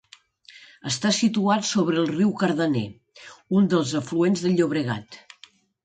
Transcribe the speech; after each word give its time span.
Està 0.91 1.11
situat 1.17 1.67
sobre 1.73 2.01
el 2.05 2.09
riu 2.13 2.33
Cardener, 2.41 2.85
un 3.61 3.71
dels 3.75 3.97
afluents 4.05 4.47
del 4.49 4.59
Llobregat. 4.61 5.25